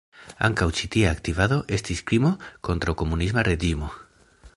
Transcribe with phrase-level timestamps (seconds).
[0.45, 2.31] Ankaŭ ĉi tia aktivado estis krimo
[2.69, 3.93] kontraŭ komunisma reĝimo.